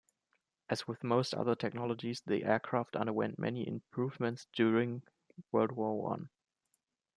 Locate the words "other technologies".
1.35-2.23